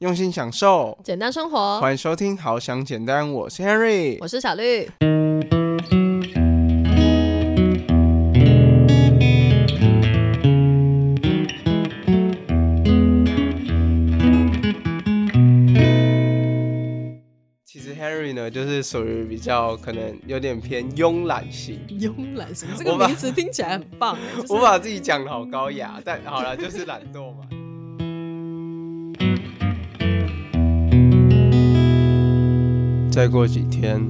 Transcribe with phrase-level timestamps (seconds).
[0.00, 1.78] 用心享受，简单生活。
[1.78, 4.88] 欢迎收听《好想简单》，我是 Henry，我是小绿。
[17.66, 21.78] 其实 Henry 呢，就是属于比较可能有点偏慵懒型。
[21.86, 27.44] 慵懒型这个名词听起来很棒哎，就是我把自己讲的好高雅，但好了，就是懒惰嘛。
[33.20, 34.00] 再过几天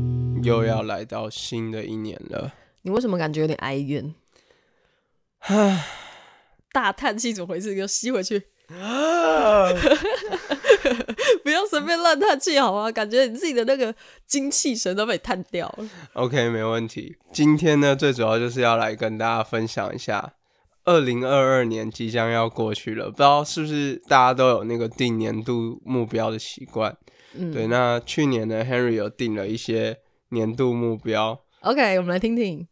[0.40, 4.14] 又要来到新的一年了，你为什么感觉有点哀怨？
[5.40, 5.84] 唉，
[6.70, 7.74] 大叹气怎么回事？
[7.74, 9.66] 给我吸回去，啊
[11.42, 12.92] 不要随便乱叹气好吗？
[12.92, 13.92] 感觉你自己的那个
[14.28, 15.88] 精气神都被叹掉了。
[16.12, 17.16] OK，没问题。
[17.32, 20.34] 今天呢，最主要就是要来跟大家分享一下，
[20.84, 26.96] 二零二二年即将要过去了，不知道是不是大家都有那个定年度目标的习惯？
[27.34, 29.98] 嗯，对，那去年呢，Henry 有定了一些
[30.30, 32.66] 年度目标，OK，我们来听听。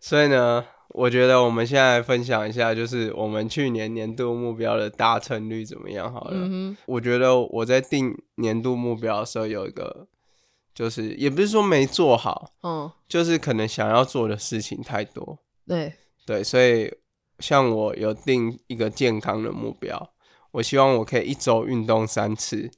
[0.00, 6.32] 所以呢，我觉得我们现在分享一下，就是我们去年年度目标的达成率怎么样好了。
[6.34, 10.06] 嗯我觉得我在定年度目标的时候有一个，
[10.74, 15.38] 就是也不是说没做好，嗯，就是可能想要做的事情太多。
[15.66, 15.92] 对，
[16.24, 16.92] 对，所以
[17.38, 20.10] 像我有定一个健康的目标，
[20.52, 22.70] 我希望我可以一周运动三次，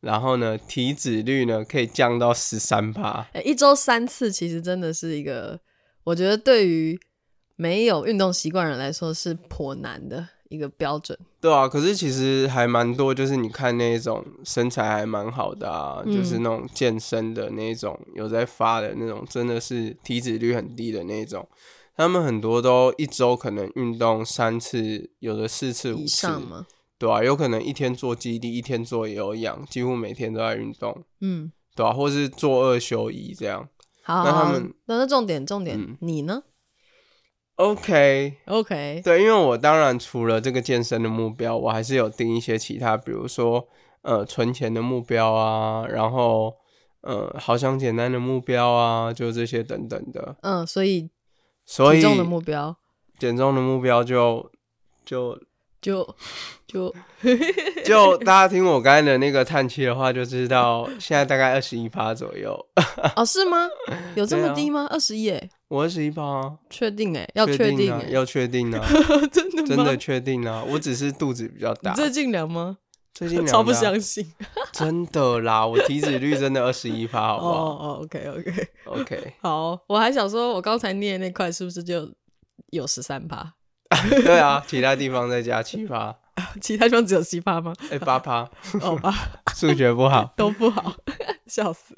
[0.00, 3.26] 然后呢，体脂率呢可以降到十三趴。
[3.32, 5.58] 欸一周三次其实真的是一个，
[6.04, 6.98] 我觉得对于
[7.56, 11.18] 没有运动习惯人来说是颇难的一个标准。
[11.40, 21.48] 对啊，可是其实还蛮多，就是你看那种身材还蛮好的啊，嗯就是那种健身的那种有在发的那种，真的是体脂率很低的那种。
[21.96, 26.28] 他们很多都一周可能运动三次，有的四次、五以次？
[26.98, 33.68] 对啊，有可能一天做基地，一天做有氧，几乎每天都在运动，嗯，对啊，或是做二休一这样。
[34.02, 36.42] 好，好那他们那那重点重点，嗯你呢
[37.56, 43.68] OK，？OK，对，因为我当然除了这个健身的目标，我还是有定一些其他，比如说
[44.02, 46.54] 呃存钱的目标啊，然后
[47.02, 50.36] 呃好想简单的目标啊，就这些等等的。
[50.42, 51.10] 嗯，所以
[51.64, 52.76] 所以减重的目标
[53.18, 54.50] 减重的目标就
[55.04, 55.38] 就
[55.80, 56.14] 就
[56.66, 56.94] 就
[57.84, 62.58] 就大家听我刚才的那个叹气的话，就知道现在大概二十一趴左右。
[63.16, 63.68] 哦，是吗？
[64.16, 64.86] 有这么低吗？
[64.90, 65.30] 二十一？
[65.30, 67.16] 哎，我二十一趴啊，确定？
[67.16, 68.86] 哎，要确确定要确定啊，
[69.30, 69.62] 真的？
[69.66, 71.90] 真的确定啊，我只是肚子比较大。
[71.92, 72.78] 你最近量吗？
[73.14, 74.26] 最近 超不相信。
[74.72, 82.12] 真的啦，我体脂率真的二十一趴，好不哦好哦， OK OK，？OK，好，我还想说，我刚才念的那块是不是就
[82.70, 83.54] 有十三趴？
[84.24, 86.16] 对啊，其他地方再加七趴，
[86.60, 87.72] 其他地方只有七趴吗？
[87.90, 89.14] 哎八趴，哦吧，
[89.54, 90.32] 数学不好。
[90.36, 90.92] 都不好，
[91.46, 91.94] 笑死。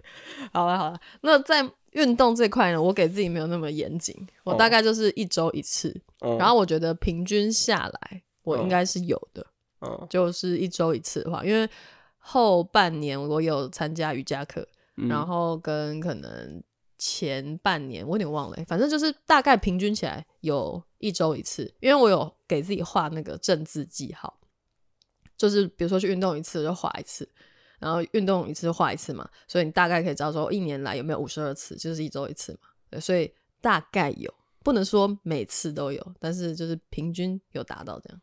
[0.53, 9.47] 好了好了，那在运动这块呢，我给自己没有那么严谨，我哦大概就是一周一次，嗯然后我觉得平均下来，我哦应该是有的，
[9.89, 11.69] 嗯就是一周一次的话，因为
[12.19, 14.67] 后半年我有参加瑜伽课，
[14.97, 16.63] 嗯然后跟可能
[16.99, 24.39] 前半年我有点忘了欸，反正就是大概平均起来有一周一次，因为我有给自己画那个正字记号，
[25.37, 27.29] 就是比如说去运动一次就画一次，
[27.79, 32.61] 然后运动一次就画一次嘛，所以你大概可以知道说一年来有没有五十二次，就是一周一次嘛，
[32.91, 33.31] 对，所以
[33.61, 34.33] 大概有，
[34.65, 38.21] 不能说每次都有，但是就是平均有达到这样。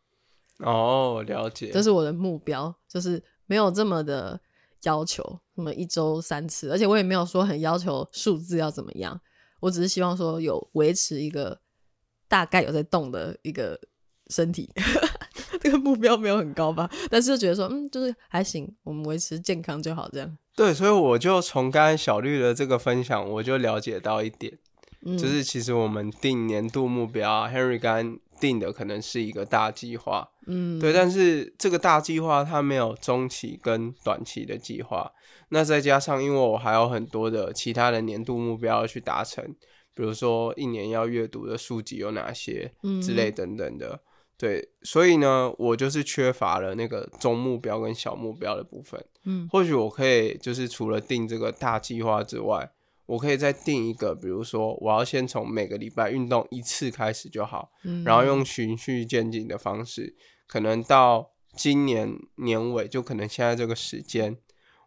[0.58, 1.70] 哦，了解。
[1.70, 4.40] 这是我的目标，就是没有这么的
[4.82, 5.22] 要求，
[5.54, 9.20] 什么一周三次，而且我也没有说很要求数字要怎么样，
[9.60, 11.58] 我只是希望说有维持一个
[12.28, 13.78] 大概有在动的一个
[14.28, 14.70] 身体。
[15.60, 20.38] 这个目标没有很高吧，但是就觉得说，嗯，就是还行，我们维持健康就好，这样。
[20.54, 24.58] 对，所以我就从刚才小绿的这个分享，我就了解到一点，
[25.04, 35.12] 嗯，就是其实我们定年度目标啊，Henry 刚刚定的可能是一个大计划，嗯，对，但是这个大计划它没有中期跟短期的计划，
[35.50, 39.44] 那再加上因为我还有很多的其他的年度目标要去达成，
[39.94, 43.30] 比如说一年要阅读的书籍有哪些嗯之类。
[43.30, 44.00] 等等的，
[44.36, 49.02] 对，所以呢，我就是缺乏了那个中目标跟小目标的部分。
[49.24, 49.48] 嗯。
[49.50, 52.70] 或许我可以就是除了定这个大计划之外，
[53.06, 60.14] 我可以再定一个，比如说我要先从每个礼拜运动一次开始就好，嗯然后用循序渐进的方式，
[60.46, 64.36] 可能到今年年尾，就可能现在这个时间，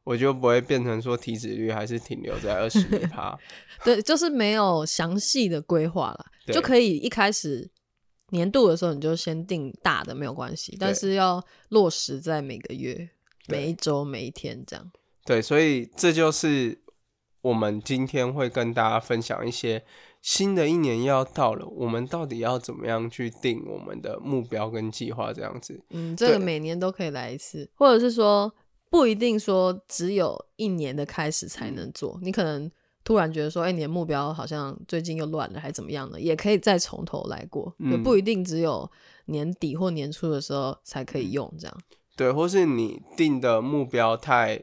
[0.04, 3.38] 我就不会变成说体脂率还是停留在二十一趴。
[3.86, 7.70] 对，就是没有详细的规划了，就可以一开始
[8.30, 13.10] 年度的时候你就先定大的没有关系，但是要落实在每个月。
[13.50, 14.92] 每一周每一天这样。
[15.24, 16.78] 对，所以这就是
[17.48, 19.84] 我们今天会跟大家分享一些
[20.22, 25.82] 新的一年要到了，我们到底要怎么样去定我们的目标跟计划这样子。
[25.92, 28.54] 嗯，这个每年都可以来一次，或者是说
[28.90, 32.70] 不一定说只有一年的开始才嗯能做，你可能
[33.06, 38.90] 突然觉得说，哎、你的目标好像最近又乱了，还怎么样的，也可以再从头来过，也嗯不一定只有
[39.28, 41.24] 年底或年初的时候才可嗯。
[41.24, 41.78] 以用这样。
[42.18, 44.62] 对，或是你定的目标太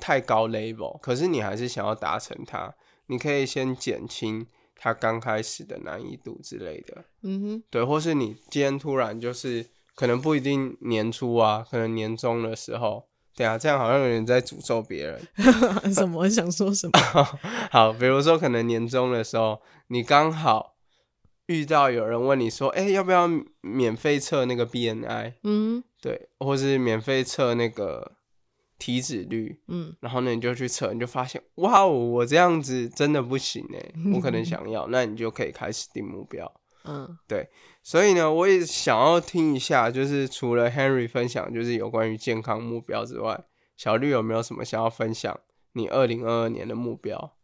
[0.00, 2.74] 太高 level，可是你还是想要达成它，
[3.06, 7.04] 你可以先减轻它刚开始的难易度之类的。
[7.22, 13.06] 嗯哼，对，或是你今天突然就是可能不一定年初啊，可能年终的时候，
[13.36, 15.20] 对啊，这样好像有点在诅咒别人。
[15.94, 17.24] 什么想说什么？
[17.70, 20.76] 好，比如说可能年终的时候，你刚好
[21.46, 23.28] 遇到有人问你说，哎、要不要
[23.60, 25.34] 免费测那个 BNI？
[25.42, 28.12] 嗯对，或是免费测那个
[28.80, 36.52] 体脂率，嗯然后呢你就去测，你就发现，哇哦，我这样子真的不行哎， 我可能想要，那你就可以开始定目标。
[36.84, 37.48] 嗯，对
[37.82, 43.44] 所以呢，我也想要听一下，就是除了 Henry 分享就是有关于健康目标之外，
[43.76, 45.38] 小绿有没有什么想要分享
[45.74, 47.36] 你二零二二年的目标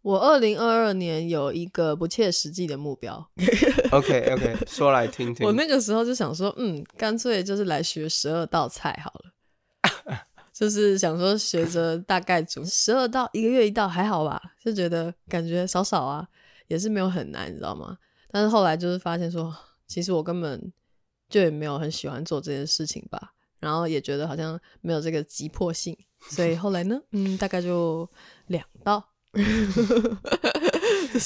[0.00, 3.30] 我二零二二年有一个不切实际的目标？
[3.92, 5.44] OK OK，说来听听。
[5.46, 16.26] 我那个时候就想说，嗯，干脆就是来学十二道菜好了，就是想说学着大概煮十二道，一个月一道还好吧，就觉得感觉少少啊，
[16.68, 17.96] 也是没有很难，你知道吗？
[18.30, 19.54] 但是后来就是发现说，
[19.86, 20.72] 其实我根本
[21.28, 25.96] 就也没有很喜欢做这件事情吧，然后也觉得好像没有这个急迫性，
[26.28, 28.08] 所以后来呢，嗯，大概就
[28.46, 29.08] 两道。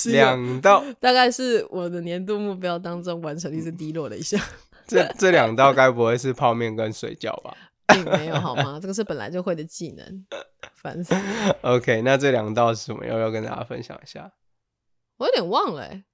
[0.06, 4.40] 两道，大概是我的年度目标当中完成率是低落了一下，
[4.86, 7.52] 这这两道该不会是泡面跟水饺吧
[7.88, 8.78] 并没有好吗？
[8.80, 10.26] 这个是本来就会的技能，
[10.74, 13.04] 烦死了！？OK，那这两道是什么？
[13.06, 14.32] 要不要跟大家分享一下？
[15.18, 16.04] 我有点忘了、欸，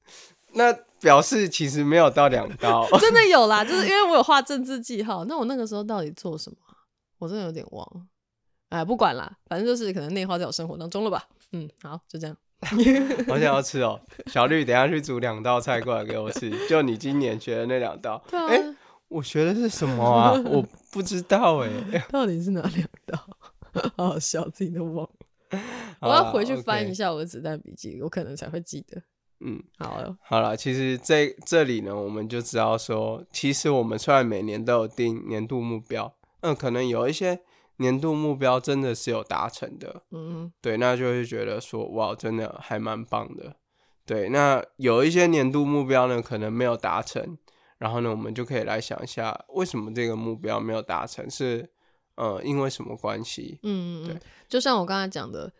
[0.54, 2.88] 那表示其实没有到两道。
[2.98, 5.24] 真的有啦，就是因为我有画政治记号。
[5.26, 6.72] 那我那个时候到底做什么啊？
[7.18, 8.06] 我真的有点忘了。
[8.70, 11.28] 哎，不管啦，反正就是可能内化在我生活当中了吧。
[11.52, 12.36] 嗯，好，就这样。
[13.28, 16.66] 好想要吃哦，小绿，等下去煮两道菜过来给我吃。
[16.66, 18.74] 就你今年学的那两道，对啊，哎
[19.08, 20.32] 我学的是什么啊？
[20.46, 20.62] 我
[20.92, 21.70] 不知道哎。
[22.10, 23.18] 到底是哪两道？
[23.96, 25.60] 好好笑，自己都忘了。
[26.00, 26.94] 我要回去翻一。
[26.94, 29.02] 下我的子弹笔记，我可能才会记得。
[29.40, 37.40] 嗯，好了，好了，其实这这里呢，我们就知道说，其实我们虽然每年都有定年度目标，嗯，可能有一些
[37.76, 43.56] 年度目标真的是有达成的，嗯对，那就会觉得说，哇，真的还蛮棒的。
[44.06, 47.36] 对，那有一些年度目标呢，可能没有达成，
[47.78, 51.68] 然后呢，我们就可以来想一下，为什么这个目标没有达成，是
[52.14, 53.58] 呃，因为什么关系？
[53.62, 55.52] 嗯，嗯对嗯，就像我刚才讲的，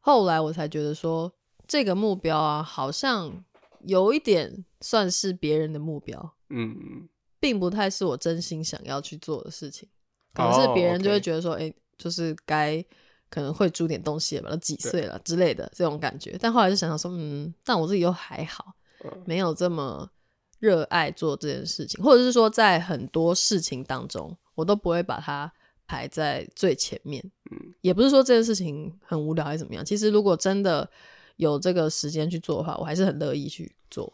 [0.00, 1.32] 后来我才觉得说，
[1.66, 3.44] 这个目标啊，好像
[3.80, 7.08] 有一点算是别人的目标，嗯，
[7.40, 9.88] 并不太是我真心想要去做的事情。
[10.32, 12.84] 可能是哦别人就会觉得说，哎、就是该
[13.28, 16.36] 可能会租点东西了吧，都几岁了之类的这种感觉。
[16.40, 18.74] 但后来就想想说，嗯，但我自己又还好，
[19.04, 20.08] 嗯没有这么
[20.58, 25.52] 热爱做这件事情，或者是说在很多事情当中，我都不会把它
[25.86, 27.22] 排在最前面。
[27.50, 29.84] 嗯，也不是说这件事情很无聊还是怎么样。
[29.84, 30.88] 其实如果真的
[31.36, 34.12] 有这个时间去做的话，我还是很乐意去做。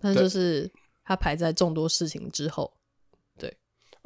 [0.00, 0.70] 但是就是
[1.04, 2.72] 它排在众多事情之后。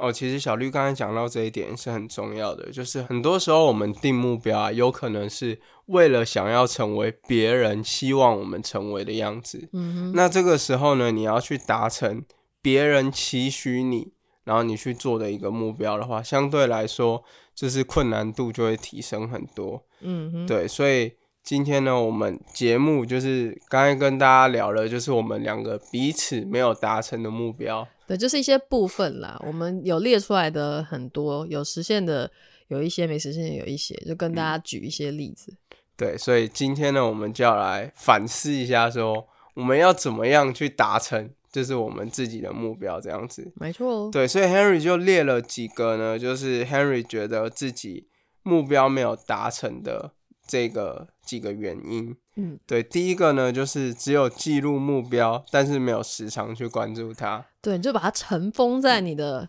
[0.03, 9.69] 哦，其实小绿刚才讲到这一点是很重要的，就是很多时候我们定目标啊，有可能是为了想要成为别人希望我们成为的样子。
[9.73, 12.25] 嗯哼，那这个时候呢，你要去达成
[12.61, 17.23] 别人期许你，然后你去做的一个目标的话，相对来说，
[17.55, 19.85] 就是困难度就会提升很多。
[20.01, 21.13] 嗯哼，对，所以
[21.45, 27.87] 今天呢，我们节目就是刚才跟大家聊了，就是我们两个彼此没有达成的目标。
[28.13, 29.41] 对，就是一些部分啦。
[29.47, 32.31] 我们有列出来的很多，有实现的
[32.69, 35.57] 有一些，没实现的有一些，就跟大家举一些例子。
[35.97, 43.51] 对，所以今天呢，我们就要来反思一下说我们要怎么样去达成，就是我们自己的目标，这样子。
[43.57, 48.09] 没错哦，对，所以 Henry 就列了几个呢，就是 Henry 觉得自己
[48.43, 50.13] 目标没有达成的
[50.47, 52.15] 这个几个原因。
[52.37, 57.45] 嗯，对，第一个呢，就是只有记录目标，但是没有时常去关注它。
[57.61, 59.49] 对，你就把它尘封在你的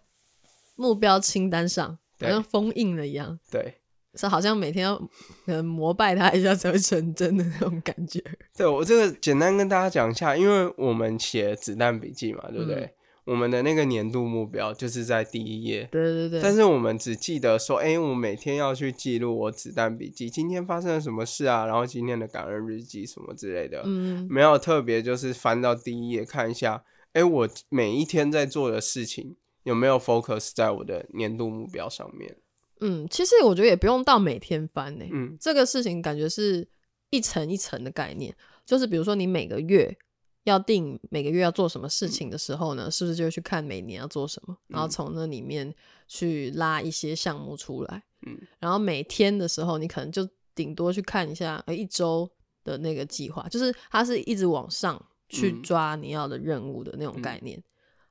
[0.76, 3.40] 目标清单上，好对像封印了一样。
[3.50, 3.76] 对，
[4.16, 4.98] 是好像每天要
[5.46, 8.22] 可能膜拜他一下才会成真的那种感觉。
[8.58, 12.82] 对我这个简单跟大家讲一下，因为我们写子弹笔记嘛，对不对？
[12.82, 12.94] 嗯
[13.26, 32.36] 我们的那个年度目标就是在第一页，对对对，但是我们只记得说，哎、我每天要去记录我子弹笔记，今天发生了什么事啊，然后今天的感恩日记什么之类的，嗯，没有特别就是翻到第一页看一下，哎、我每一天在做的事情有没有 focus 在我的年度目标上面？
[32.82, 35.38] 嗯，其实我觉得也不用到每天翻呢、嗯。
[35.40, 36.68] 这个事情感觉是
[37.12, 39.98] 一层一层的概念，就是比如说你每个月
[40.44, 44.90] 要定每个月要做什么事情的时候呢，是不是就去看每年要做什么，然后嗯。
[44.90, 45.74] 从那里面
[46.08, 52.30] 去拉一些项目出来，嗯，然后每天的时候你可能就顶多去看一下，呃，一周
[52.64, 55.62] 的那个计划，就是它是一直往上去嗯。
[55.64, 57.62] 抓你要的任务的那种概念，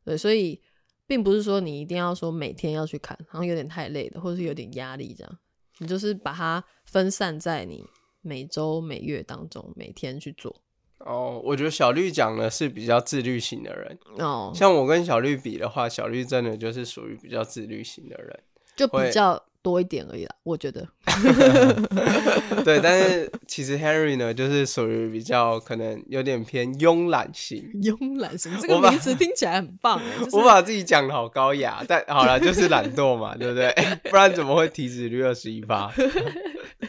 [0.04, 0.60] 对，所以
[1.06, 5.38] 并不是说你一定要说每天要去看，好像有点太累的，或者是有点压力这样。
[5.78, 7.84] 你就是把它分散在你
[8.20, 10.62] 每周、每月当中，每天去做。
[11.04, 18.40] 哦，我觉得小绿讲的是比较自律型的人，哦，像我跟小绿比的话，小绿真的就是属于比较自律型的人。
[18.74, 20.86] 就比会较多一点而已啦，我觉得。
[22.64, 27.62] 对，但是其实 Henry 呢，就是属于比较可能有点偏慵懒型。
[27.74, 33.72] 慵懒型这个名词听起来很棒哎、 就是我把自己讲的好高雅，但好了，就是懒惰嘛，对不对？
[34.10, 35.92] 不然怎么会体脂率二十一八？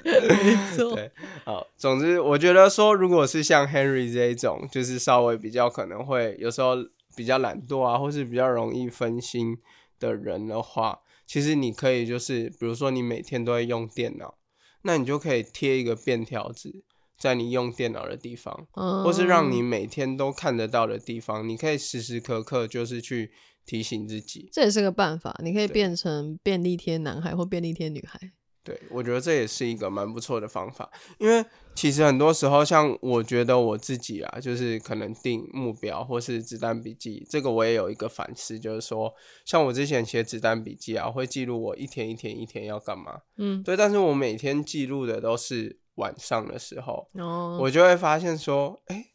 [0.04, 1.12] 没错，对，
[1.46, 6.76] 好，总之我觉得说，如果是像 Henry 这一种，就是稍微比较可能会有时候
[7.16, 9.58] 比较懒惰啊，或是比较容易分心
[10.00, 14.38] 的人的话，其实你可以就是，比如说你每天都会用电脑，
[14.84, 16.84] 那你就可以贴一个便条纸
[17.18, 23.32] 在你用电脑的地方，嗯，或是让你每天都看得到的地方，你可以时时刻刻就是去
[23.66, 24.50] 提醒自己。
[24.52, 28.34] 这也是个办法，你可以变成便利贴男孩或便利贴女孩。
[28.64, 49.08] 对，我觉得这也是一个蛮不错的方法，因为其实很多时候，像我觉得我自己啊，就是可能定目标或是子弹笔记，这个我也有一个反思，就是说，像我之前写子弹笔记啊，会记录我一天一天一天要干嘛，嗯，对，但是我每天记录的都是晚上的时候，哦，我就会发现说，哎、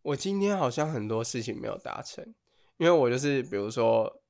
[0.00, 2.24] 我今天好像很多事情没有达成，
[2.78, 4.22] 因为我就是比如说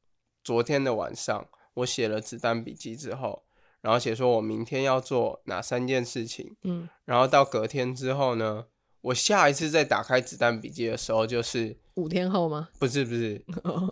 [0.42, 3.44] 昨天的晚上，我写了子弹笔记之后，
[3.80, 8.66] 然后写说我明天要做哪三件事情，嗯，然后到隔天之后呢，
[9.00, 12.68] 我下一次再打开子弹笔记的时候，就是五天后吗？
[12.78, 13.42] 不是不是，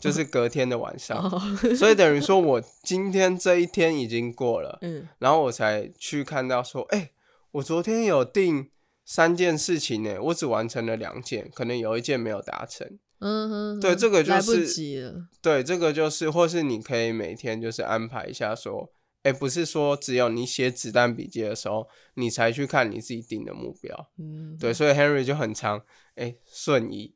[0.01, 1.41] 就是隔天的晚上，哦，
[1.77, 7.11] 所以等于说我今天这一天已经过了，嗯然后我才去看到说，哎、
[7.53, 8.71] 我昨天有定
[9.05, 12.99] 三件事情呢，我只完成了两件，可能有一件没有达成。
[13.21, 15.27] 嗯哼，对这个就来不是及了。
[15.43, 18.93] 对，这个就是，或是你可以每天就是安排一下说，
[19.25, 24.11] 哎、不是说只有你写子弹笔记的时候，你才去看你自己定的目标。
[24.19, 25.83] 嗯，对，所以 Henry 就很长，
[26.15, 27.15] 哎、 瞬移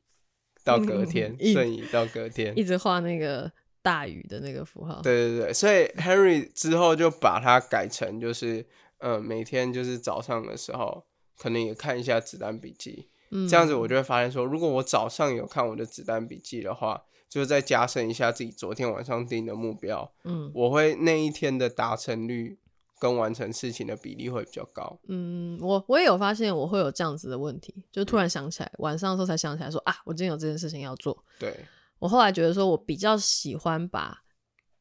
[0.65, 2.53] 到隔天，一瞬移到隔天。
[2.59, 8.67] 一直画那个大雨的那个符号。，对对对，所以 Henry 之后就把它改成就是，
[8.99, 11.07] 呃，每天就是早上的时候，
[11.39, 22.59] 可能也看一下子弹笔记，嗯，这样子我就会发现说，如果我早上有看我的子弹笔记的话，就再加深一下自己昨天晚上定的目标，嗯我会那一天的达成率
[23.01, 24.99] 跟完成事情的比例会比较高。
[25.09, 31.25] 嗯，我我也有发现我会有这样子的问题，就突然想起来，晚上的时候才想起来说啊，我今天有这件事情要做。
[31.39, 31.59] 对，
[31.99, 34.23] 我后来觉得说，我比较喜欢把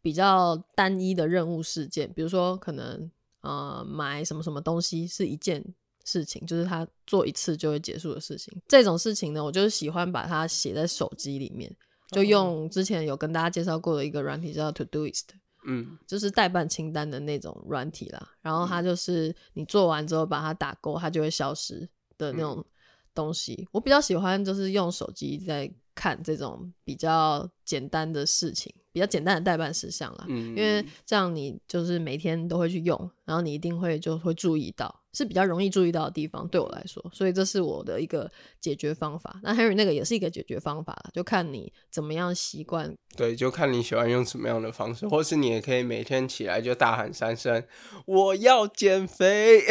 [0.01, 5.63] 比较单一的任务事件，比如说可能呃买什么什么东西是一件
[6.03, 8.61] 事情，就是他做一次就会结束的事情。
[8.67, 11.73] 这种事情呢，我就是喜欢把它写在手机里面，
[12.11, 15.25] 就用之前有跟大家介绍过的一个软体叫 Todoist。
[15.63, 21.87] 嗯就是代办清单的那种软体啦，然后它就是你做完之后把它打勾，它就会消失
[22.17, 22.65] 的那种
[23.13, 23.67] 东西。
[23.71, 30.25] 我比较喜欢就是用手机在看这种比较简单的事情，比较简单的代办事项啦。
[30.27, 38.29] 嗯，因为这样你就是每天都会去用，然后你一定会就会注意到，是比较容易注意到的地方，对我来说，所以这是我的一个
[38.59, 39.39] 解决方法。
[39.43, 47.63] 那 Henry 那个也是一个解决方法啦，就看你怎么样习惯对，就看你喜欢用什么样的方式，或是你也可以每天起来就大喊三声
[48.05, 49.61] “我要减肥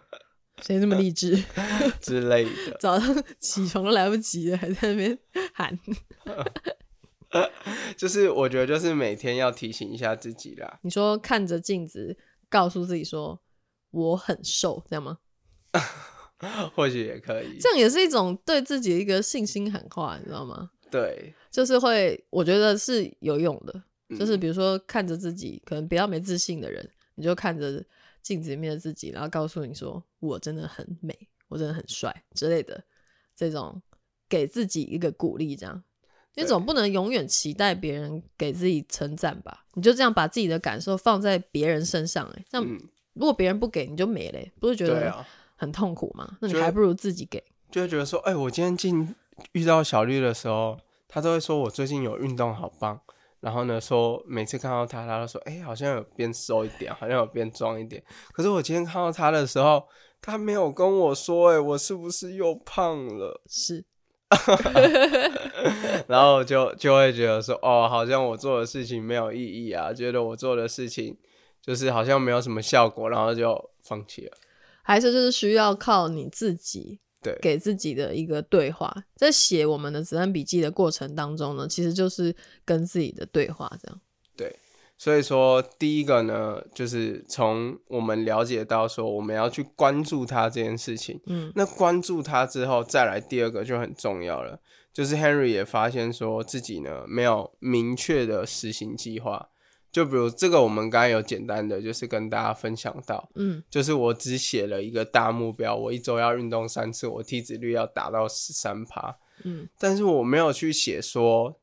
[0.62, 1.42] 谁这么励志。
[2.00, 2.76] ”之类的。
[2.80, 5.18] 早上起床都来不及了，还在那边
[5.52, 5.78] 喊。
[7.96, 10.78] 就是我觉得就是每天要提醒一下自己啦。
[10.82, 12.16] 你说看着镜子，
[12.48, 13.40] 告诉自己说
[13.90, 15.18] 我很瘦，这样吗？
[16.74, 17.58] 或许也可以。
[17.58, 20.70] 这样也是一种对自己的一个信心喊话，你知道吗？
[20.90, 23.82] 对，就是会，我觉得是有用的。
[24.10, 27.84] 就是嗯比如说看着自己可能比较没自信的人，你就看着
[28.22, 31.16] 镜子里面的自己，然后告诉你说我真的很美，
[31.48, 32.84] 我真的很帅之类的，
[33.34, 33.82] 这种
[34.28, 35.82] 给自己一个鼓励，这样。
[36.34, 39.64] 你总不能永远期待别人给自己称赞吧？
[39.74, 42.80] 你就这样把自己的感受放在别人身上、欸，这样嗯，
[43.14, 45.24] 如果别人不给你就没了欸、不是觉得
[45.56, 46.36] 很痛苦吗？
[46.40, 47.42] 那你就还不如自己给。
[47.70, 49.14] 就会觉得说，哎、我今天进
[49.52, 53.00] 遇到小绿的时候，他都会说我最近有运动好棒。
[53.40, 58.02] 然后呢，说每次看到他，他都说，哎、好像有变瘦一点，好像有变壮一点。
[58.32, 59.86] 可是我今天看到他的时候，
[60.22, 63.42] 他没有跟我说，哎，我是不是又胖了？
[63.46, 63.84] 是，
[66.08, 71.16] 然后就就会觉得说，哦，好像我做的事情没有意义啊，觉得我做的事情
[71.62, 74.32] 就是好像没有什么效果，然后就放弃了。
[74.82, 78.94] 还是就是需要靠你自己对，给自己的一个对话。
[79.16, 84.00] 在写我们的子弹笔记的过程当中呢，其实就是跟自己的对话，这样。
[84.96, 91.20] 所以说第一个呢，就是从我们了解到说我们要去关注他这件事情。
[91.26, 94.60] 嗯那关注他之后，再来第二个就很重要了，
[94.92, 99.50] 就是 Henry 也发现说自己呢没有明确的实行计划。
[99.90, 111.60] 就比如这个，我们刚刚有简单的就是跟大家分享到，嗯就是我只写了一个大目标，我一周要运动三次，我体脂率要达到十三趴，嗯但是我没有去写说，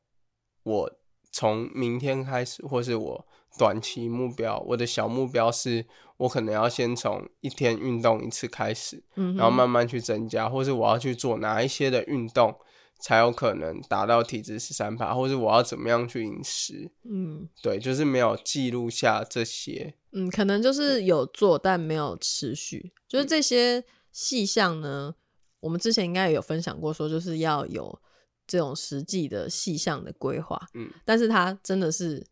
[0.62, 0.92] 我
[1.32, 3.26] 从明天开始，或是我
[3.58, 5.84] 短期目标，我的小目标是
[6.18, 12.54] 我可能要先从一天运动一次开始，嗯，然后慢慢去增加，或是我要去做哪一些的运动
[13.00, 17.48] 才有可能达到体脂十三趴，或是我要怎么样去饮食，嗯。
[17.60, 22.78] 对，就是没有记录下这些，嗯，可能就是有做，但没有持续。
[22.78, 25.14] 嗯就是这些细项呢，
[25.60, 28.00] 我们之前应该也有分享过，说就是要有
[28.46, 30.60] 这种实际的细项的规划。
[30.74, 32.26] 嗯，但是它真的是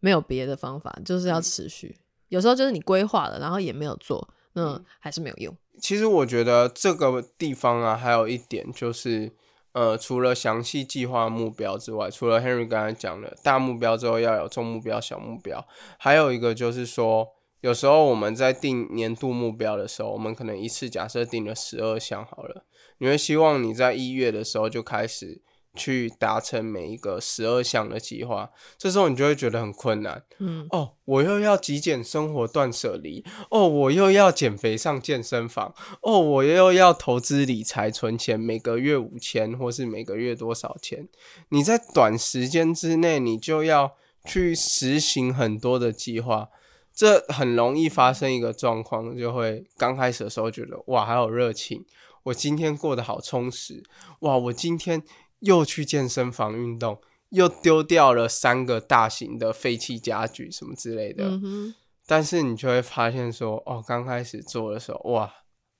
[0.00, 1.98] 没有别的方法，就是要嗯持续。
[2.28, 5.56] 有时候就是你规划了，然后也没有做，那嗯还是没有用。
[5.80, 9.32] 其实我觉得这个地方啊，还有一点就是，
[9.72, 15.66] 呃，除了详细计划目标之外，除了 Henry 刚才讲的大目标之后要有中目标、小目标，
[15.98, 17.26] 还有一个就是说，
[17.62, 22.64] 有时候我们在定年度目标的时候，我们可能一次假设定了十二项好了，
[23.00, 25.42] 你会希望你在一月的时候就开始
[25.76, 30.24] 去达成每一个十二项的计划，这时候你就会觉得很困难。
[30.38, 41.08] 嗯哦，我又要极简生活断舍离，哦，我又要减肥上健身房，哦，我又要投资理财存钱，每个月五千或是每个月多少钱？
[41.50, 43.92] 你在短时间之内，你就要
[44.24, 46.48] 去实行很多的计划，
[46.92, 51.84] 这很容易发生一个状况，就会刚开始的时候觉得哇，还有热情，
[52.24, 53.82] 我今天过得好充实，
[54.20, 55.02] 哇，我今天
[55.40, 57.00] 又去健身房运动。
[57.30, 61.72] 又丢掉了三个大型的废弃家具什么之类的，嗯，
[62.04, 65.32] 但是你就会发现说，哦，刚开始做的时候，哇，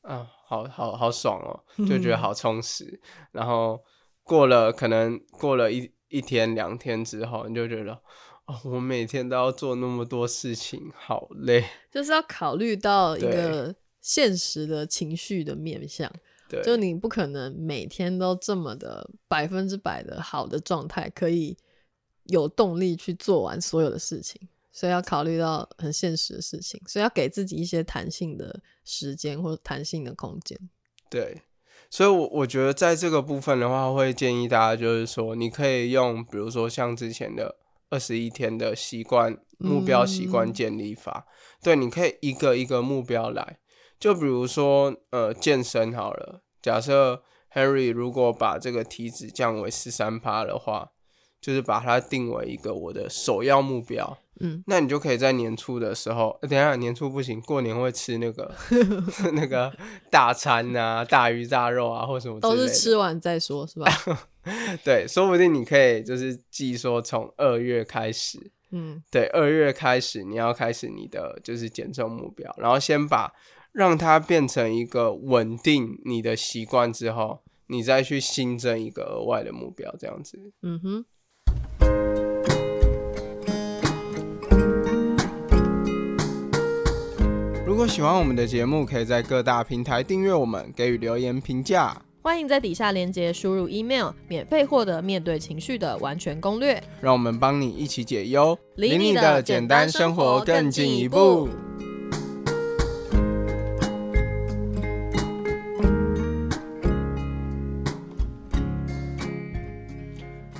[0.03, 3.00] 啊，好好好爽哦， 就觉得好充实。
[3.33, 3.81] 然后
[4.22, 7.94] 过了可能过了一一天两天之后，你就觉得，
[8.46, 11.64] 哦，我每天都要做那么多事情，好累。
[11.90, 16.09] 就是要考虑到一个现实的情绪的面向。
[16.50, 21.56] 对，就你不可能每天都这么的百分之百的好的状态，可以
[22.24, 30.58] 有动力去做完所有的事情，所以要考虑到很现实的事情，所以要给自己一些弹性的时间或者弹性的空间。
[31.08, 31.42] 对，
[31.88, 37.56] 所以我，我觉得在这个部分的话，会建议大家就是说，你可以用，比如说像之前的
[37.90, 40.52] 二十一天的习惯目标习惯嗯。
[40.52, 41.26] 建立法，
[41.62, 43.58] 对，你可以一个一个目标来，
[44.00, 50.90] 就比如说呃健身好了，假设 Henry 如果把这个体脂降为十三趴的话，
[51.40, 54.18] 就是把它定为一个我的首要目标。
[54.42, 58.50] 嗯，那你就可以在年初的时候，呃等一下年初不行，过年会吃那个
[59.34, 59.70] 那个
[60.10, 62.56] 大餐啊，大鱼大肉啊，或什么之都。
[62.56, 63.86] 是吃完再说，是吧？
[64.82, 73.30] 对，说不定你可以就是记说从二月开始，嗯对，二月开始你要开始你的就是减重目标，然后先把
[73.72, 80.38] 让它变成一个稳定你的习惯之后，你再去新增一个额外的目标，这样子。
[80.62, 81.04] 嗯哼，
[87.64, 92.02] 如果喜欢我们的节目，可以在各大平台订阅我们，给予留言评价。
[92.22, 96.83] 欢迎在底下链接输入 email，免费获得面对情绪的完全攻略。
[97.00, 101.48] 让我们帮你一起解忧，离你你的简简单生生活更进一步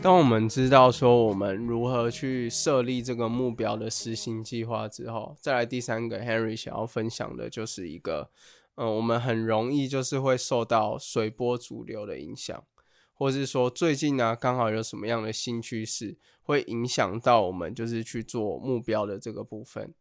[0.03, 8.31] 当我们知道说我们如何去设立这个目标的实行计划之后，再来第三个 Henry 想要分享的就是一个，
[8.77, 12.65] 嗯、我们很容易就是会受到随波逐流的影响，
[13.13, 19.93] 或是说最近呢刚好有什么样的新趋势，会影响到我们就是去做目标的这个部分。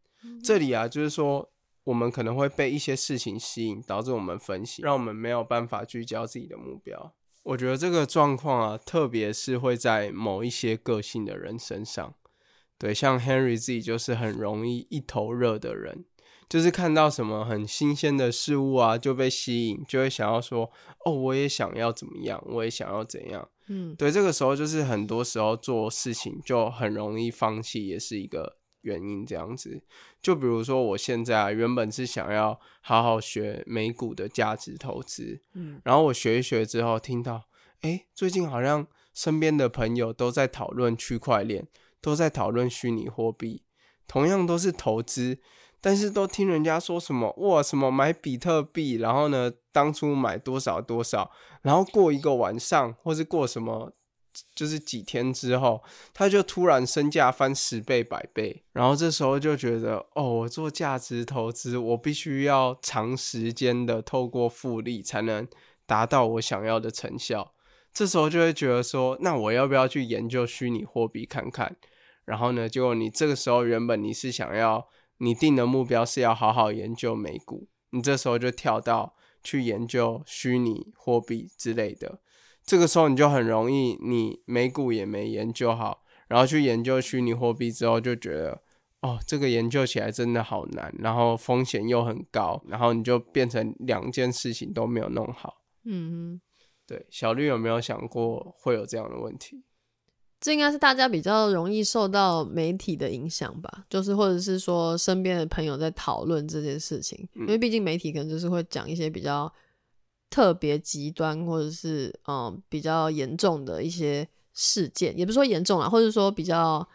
[0.42, 1.50] 这里啊，就是说
[1.84, 7.12] 我们可能会被一些事情吸引，导致我们分析，让我们没有办法聚焦自己的目标。
[7.42, 12.14] 我觉得这个状况啊，特别是会在某一些个性的人身上。
[12.78, 16.04] 对，像 Henry 自己就是很容易一头热的人，
[16.48, 20.70] 就是看到什么很新鲜的事物啊，就被吸引，就会想要说，
[21.04, 23.48] 哦，我也想要怎么样，我也想要怎样。
[23.68, 29.26] 嗯，对，这个时候就是很多时候做事情就很容易放弃，也是一个原因。
[29.26, 29.82] 这样子，
[30.20, 37.44] 就比如说我现在啊，原本是想要好好学美股的价值投资，嗯，然后我学一学之后，听到，
[37.80, 41.66] 哎，最近好像身边的朋友都在讨论区块链。
[42.02, 43.62] 都在讨论虚拟货币，
[44.06, 45.38] 同样都是投资，
[45.82, 53.92] 但是都听人家说什么哇，什么买比特币，然后呢，当初买多少多少，然后过一个晚上，或是过什么，
[54.54, 65.46] 就是几天之后，他就突然身价翻十倍百倍，然后这时候就觉得，哦，我做价值投资，我必须要长时间的透过复利才能
[65.86, 67.54] 达到我想要的成效，
[67.92, 71.76] 这时候就会觉得说，那我要不要去研究虚拟货币看看？
[72.24, 72.68] 然后呢？
[72.68, 74.86] 结果你这个时候原本你是想要
[75.18, 82.20] 你定的目标是要好好研究美股，你这时候就跳到去研究虚拟货币之类的。
[82.70, 88.62] 这个时候你就很容易，你美股也没研究好，然后去研究虚拟货币之后就觉得，
[89.00, 95.62] 哦，这个研究起来真的好难，然后风险又很高，然后你就变成两件事情都没有弄好。
[95.82, 96.40] 嗯，
[96.86, 99.64] 对，小绿有没有想过会有这样的问题？
[100.38, 109.52] 这应该是大家比较容易受到媒体的影响吧，就是或者是说身边的朋友在讨论这件事情，因为毕竟媒体可能就是会讲一些比较
[110.30, 116.88] 特别极端或者是嗯比较严重的一些事件，也不是说严重啊，或者说比较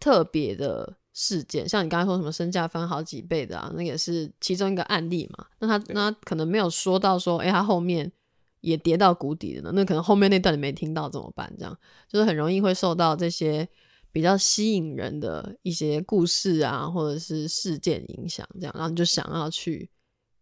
[0.00, 5.46] 特别的事件，像你刚才说什么身价翻好几倍的啊，那也是其中一个案例嘛。
[5.58, 8.10] 那他那可能没有说到说，哎，他后面。
[8.60, 11.50] 也跌到谷底了呢，那可能后面那段你没听到怎么办？
[11.56, 13.66] 这样就是很容易会受到这些
[14.10, 19.88] 比较吸引人的一些故事啊，或者是事件影响，这样，然后你就想要去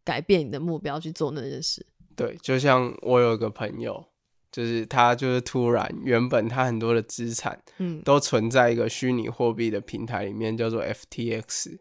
[0.07, 1.85] 改变你的目标去做那件事。
[2.15, 4.03] 对，就像我有一个朋友，
[4.51, 11.79] 就是他就是突然原本他很多的资产，嗯，都存在一个虚拟货币的平台里面，叫做 FTX。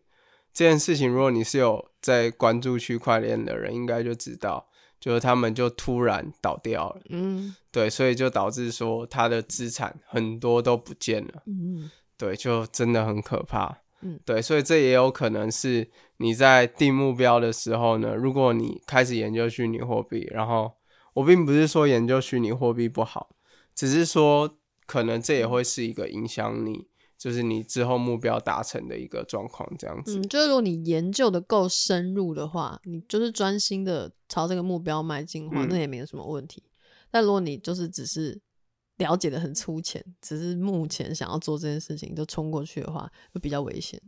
[0.52, 4.68] 这件事情，如果你是有在关注区块链的人，应该就知道。
[4.98, 20.72] 就是他们就突然倒掉了，嗯，对，所以就导致说他的资产很多都不见了，嗯，对，就真的很可怕，嗯，对，所以这也有可能是你在定目标的时候呢，如果你开始研究虚拟货币，然后
[21.14, 23.30] 我并不是说研究虚拟货币不好，
[23.74, 26.88] 只是说可能这也会是一个影响你。
[27.18, 30.20] 就是你之后目标达成的一个状况，这样子。
[30.20, 36.62] 嗯，就是如果你研究的够深入的话，你就是专心的朝这个目标迈进的话，那也没有什么问题。
[37.10, 38.40] 但如果你就是只是
[38.98, 44.02] 了解的很粗浅，只是目前想要做这件事情就冲过去的话，就比较危险。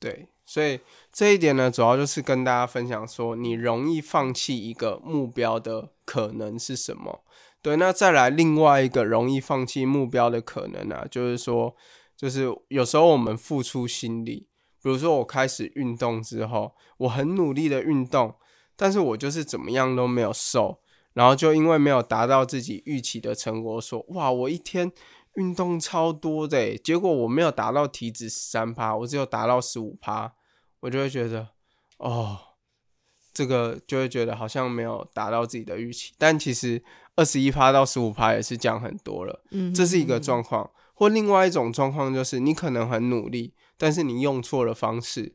[0.00, 0.80] 对，所以
[1.12, 7.24] 这一点呢，主要就是跟大家分享说，你容易放弃一个目标的可能是什么？
[7.60, 11.76] 对，那再来另外一个容易放弃目标的可能呢，就是说。
[12.14, 14.46] 就是有时候我们付出心力，
[14.80, 18.36] 比如说我开始运动之后，我很努力的运动，
[18.76, 20.81] 但是我就是怎么样都没有瘦，
[21.14, 24.90] 然后就因为没有达到自己预期的成果，说哇，我一天
[25.34, 30.32] 运动超多的，结果我没有达到体脂十三趴，我只有达到十五趴，
[30.80, 31.48] 我就会觉得
[31.98, 32.38] 哦，
[33.32, 36.82] 这个就会觉得好像没有达到自己的预期，但其实
[37.16, 40.70] 二十一趴到十五趴也是降很多了，嗯，这是一个状况。
[40.94, 45.34] 或另外一种状况就是，你可能很努力，但是你用错了方式。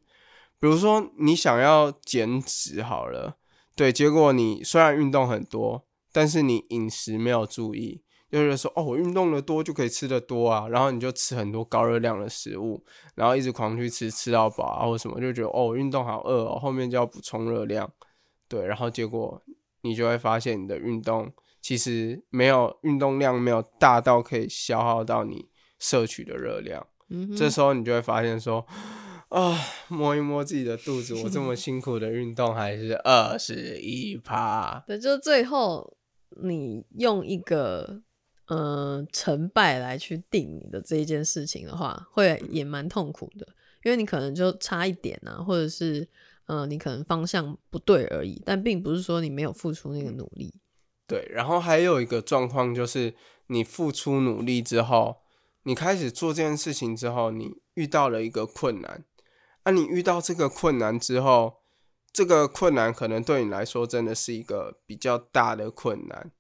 [0.60, 3.38] 比如说，你想要减脂好了，
[3.78, 12.84] 对，结果你虽然运动很多，但是你饮食没有注意，就是说，哦，我运动的多就可以吃的多啊，然后你就吃很多高热量的食物，
[13.16, 17.90] 然后一直狂去吃，吃到饱啊或什么，就觉得哦，运动好饿哦，后面就要补充热量，
[18.50, 19.42] 对，然后结果
[19.82, 25.48] 你就会发现你的运动其实没有运动量没有大到可以消耗到你。
[25.80, 26.84] 摄取的热量，
[27.38, 28.66] 这时候你就会发现说，
[29.30, 29.60] 啊，
[29.90, 34.82] 摸一摸自己的肚子，我这么辛苦的运动还是二十一趴。
[34.88, 35.98] 对，就最后
[36.42, 38.02] 你用一个
[38.48, 43.46] 呃成败来去定你的这一件事情的话，会也蛮痛苦的，
[43.84, 46.08] 因为你可能就差一点啊，或者是
[46.46, 50.54] 嗯，你可能方向不对而已，但并不是说你没有付出那个努力。
[51.06, 53.14] 对，然后还有一个状况就是，
[53.48, 55.18] 你付出努力之后，
[55.64, 59.04] 你开始做这件事情之后，你遇到了一个困难。
[59.68, 61.58] 那、你遇到这个困难之后，
[62.14, 66.32] 这个困难可能对你来说真的是一个比较大的困难，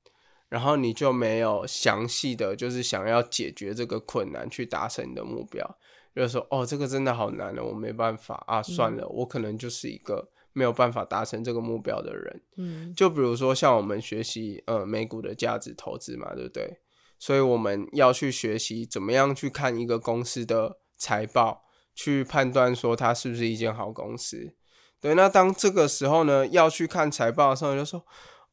[0.47, 5.77] 然后你就没有详细的就是想要解决这个困难去达成你的目标，
[6.15, 12.41] 就是说哦，这个真的好难了，我没办法啊，算了，我可能就是一个没有办法达成这个目标的人。
[12.55, 16.79] 嗯就比如说像我们学习呃美股的价值投资嘛，对不对？
[17.19, 21.65] 所以我们要去学习怎么样去看一个公司的财报，
[21.97, 24.53] 去判断说它是不是一间好公司。
[25.01, 28.05] 对，那当这个时候呢，要去看财报的时候，就说。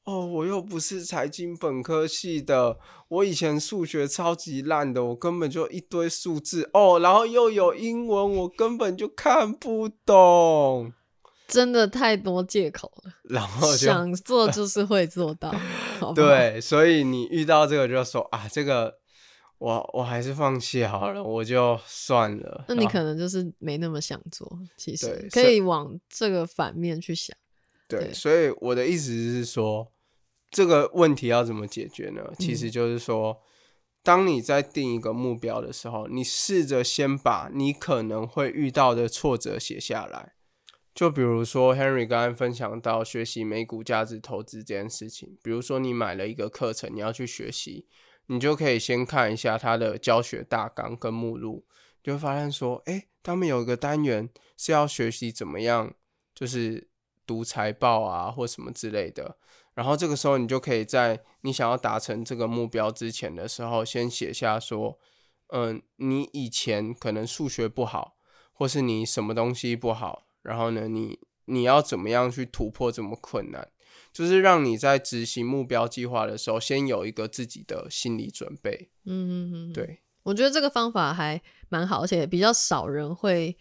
[0.07, 2.77] 哦，我又不是财经本科系的，
[3.09, 10.93] 我以前数学超级烂的，我根本就一堆数字哦，然后又有英文，我根本就看不懂，
[11.49, 15.51] 真的太多借口了， 然后 想做就是会做到，
[15.99, 18.99] 好好， 对，所以你遇到这个就说啊，这个
[19.65, 22.67] 我我还是放弃好了，我就算了。
[22.69, 24.47] 那你可能就是没那么想做，
[24.77, 27.35] 其实可以往这个反面去想。
[27.89, 29.91] 对，对所以我的意思是说，
[30.51, 32.31] 这个问题要怎么解决呢？
[32.39, 33.41] 其嗯实就是说，
[34.03, 40.35] 当你在定一个目标的时候，你试着先把你可能会遇到的挫折写下来。
[40.95, 47.87] 就比如说，Henry 刚刚分享到学习美股价值投资这件事情，比如说你买了一个课程，你要去学习，
[48.27, 51.67] 你就可以先看一下它的教学大纲跟目录，
[52.03, 55.95] 就会发现说，诶，他们有一个单元是要学习怎么样，
[56.35, 56.89] 就是
[57.27, 59.37] 读财报啊或什么之类的。
[59.75, 64.99] 然后这个时候，你就可以在你想要达成这个目标之前的时候，先写下说，
[65.49, 68.17] 嗯，你以前可能数学不好，
[68.53, 73.69] 或是你什么东西不好，然后呢，你你要怎么样去突破这么困难，
[74.15, 78.89] 就是让你在执行目标计划的时候，先有一个自己的心理准备。
[79.05, 83.55] 嗯嗯嗯，对，我觉得这个方法还蛮好，而且比较少人会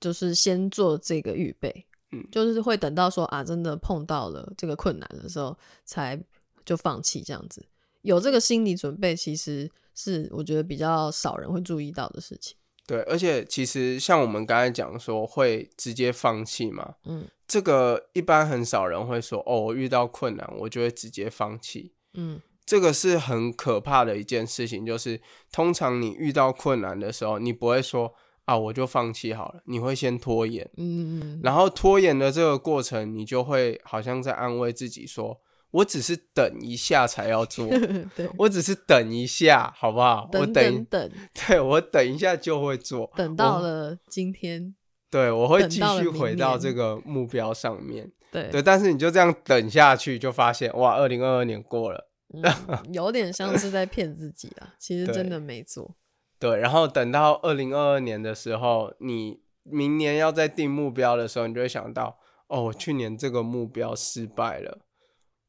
[0.00, 6.18] 就是先做这个预备，嗯就是会等到说啊，真的碰到了这个困难的时候才
[6.64, 7.64] 就放弃这样子。
[8.00, 12.56] 有这个心理准备，其实是我觉得比较少人会注意到的事情。
[12.90, 17.24] 对，而且其实像我们刚才讲说会直接放弃嘛，嗯。
[17.46, 21.92] 这个一般很少人会说哦，我遇到困难我就会直接放弃。
[22.14, 22.40] 嗯。
[22.66, 25.20] 这个是很可怕的一件事情，就是
[25.52, 28.12] 通常你遇到困难的时候，你不会说
[28.44, 37.68] 啊我就放弃好了，你会先拖延，嗯嗯然后拖延的这个过程，你就会好像在安慰自己说，我只是等一下才要做，
[38.38, 40.28] 我只是等一下，好不好？
[40.32, 41.10] 我等等
[41.46, 44.74] 对我等一下就会做，等到了今天，
[45.10, 48.10] 对我会继续回到这个目标上面。
[48.32, 52.08] 对对，但是你就这样等下去，就发现哇，二零二二年过了。
[52.32, 52.44] 嗯
[52.92, 55.96] 有点像是在骗自己啊，其实真的没做。
[56.38, 64.78] 对，然后等到二零二二年的时候，你明年要再定目标的时候，你就会想到，哦，我去年这个目标失败了，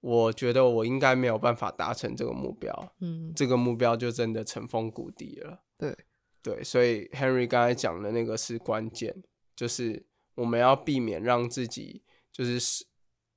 [0.02, 5.62] 我觉得我应该没有办法达成这个目标，嗯，这个目标就真的尘封谷底了。
[5.78, 5.96] 对，
[6.42, 9.24] 对，所以 Henry 刚才讲的那个是关键，
[9.56, 10.04] 就是
[10.36, 12.86] 我们要避免让自己就是是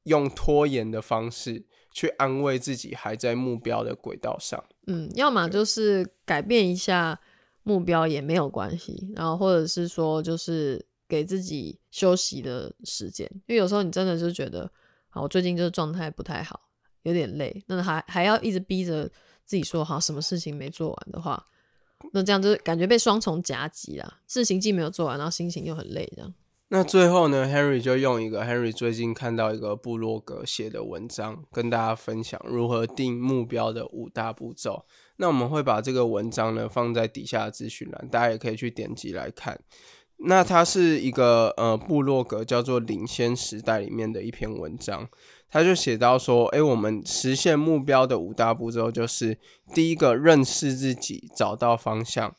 [0.05, 4.63] 用拖延的方式去安慰自己还在目标的轨道上。
[4.87, 7.21] 嗯，要么就是改变一下
[7.63, 14.71] 目标也没有关系，然后或者是说就是给自己休息的时间，因为有时候你真的就觉得，
[15.15, 16.61] 好，我最近就是状态不太好，
[17.05, 19.09] 有点累，那还还要一直逼着
[19.45, 21.41] 自己说好什么事情没做完的话，
[22.13, 26.35] 那这样就感觉被双重夹击啦，事情既没有做完，然后心情又很累，这样。
[26.67, 34.85] 那最后呢，Henry 就用一个 Henry 最近看到一个部落格写的文章，跟大家分享如何定目标的五大步骤。
[35.19, 39.61] 那我们会把这个文章呢放在底下的资讯栏，大家也可以去点击来看。
[40.19, 45.09] 那它是一个呃部落格叫做“领先时代”里面的一篇文章，
[45.51, 49.39] 他就写到说，诶，我们实现目标的五大步骤就是
[49.75, 52.31] 第一个认识自己，找到方向；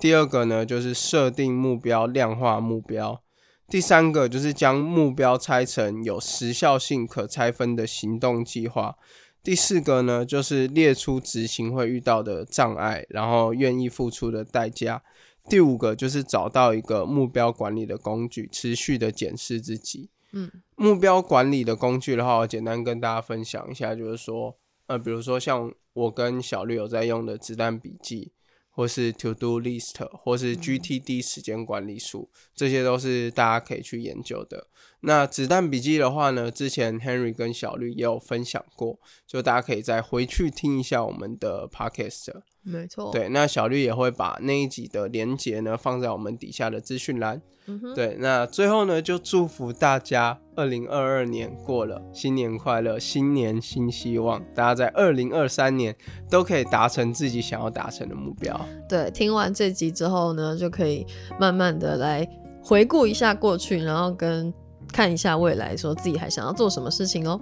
[0.00, 3.22] 第二个呢就是设定目标，量化目标。
[3.68, 8.96] 第三个就是将目标拆成有时效性、可拆分的行动计划。
[9.44, 15.02] 第四个呢，就是列出执行会遇到的障碍，然后愿意付出的代价。
[15.48, 20.10] 第五个就是找到一个目标管理的工具，持续的检视自己。
[20.32, 24.56] 嗯目标管理的工具的话，我简单跟大家分享一下，就是说，
[24.86, 28.30] 呃，比如说像我跟小绿有在用的子弹笔记，
[28.70, 34.68] 或是 To Do List，或是 GTD 时间管理术，这些都是大家可以去研究的。
[35.00, 42.42] 那子弹笔记的话呢，之前 Henry 跟小绿也有分享过，就大家可以再回去听一下我们的 Podcast。
[42.68, 47.40] 没错，对，那小绿也会把那一集的连接呢放在我们底下的资讯栏。
[47.70, 55.94] 嗯哼，对，那最后呢，就祝福大家二零二二年过了，新年快乐，新年新希望，大家在二零二三年
[56.30, 58.58] 都可以达成自己想要达成的目标。
[58.88, 61.06] 对，听完这集之后呢，就可以
[61.38, 62.26] 慢慢的来
[62.62, 64.50] 回顾一下过去，然后跟
[64.90, 67.38] 看一下未来，说自己还想要做什么事情哦。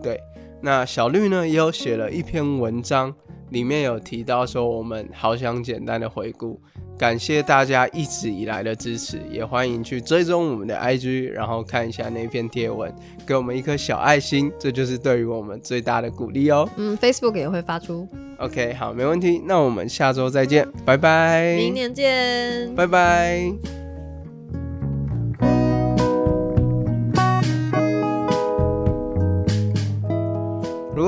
[0.00, 0.20] 对，
[0.62, 3.12] 那小绿呢也有写了一篇文章，
[3.50, 6.60] 里面有提到说，我们好想简单的回顾，
[6.98, 12.92] 感谢大家一直以来的支持，也欢迎去追踪我们的 IG，然后看一下那篇贴文，
[13.26, 16.68] 给我们一颗小爱心，这就是对于我们最大的鼓励哦。
[16.76, 23.83] 嗯，Facebook 也会发出，OK，好，没问题，那我们下周再见，拜拜，明年见，拜拜。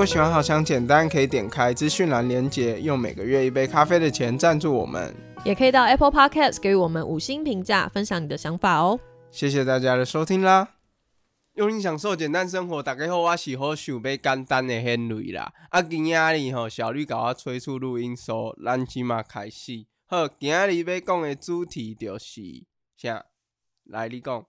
[0.07, 5.13] 喜欢好想简单，可以点开资讯栏连接，用每个月一杯咖啡的钱赞助我们。
[5.45, 8.99] 也可以到 Apple Podcast 给予我们五星评价，分享你的想法哦。
[9.33, 10.69] 谢谢大家的收听啦！
[11.55, 15.53] 用心享受简单生活，大家好，我是好想要简单的 Henry 啦。
[15.71, 19.87] 啊，今仔日吼，小绿甲我催促录音说，咱即马开始。
[20.07, 22.41] 好，今仔日要讲的主题就是
[22.97, 23.25] 啥？
[23.85, 24.47] 来，你讲。